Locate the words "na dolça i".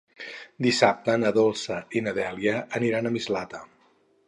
1.23-2.03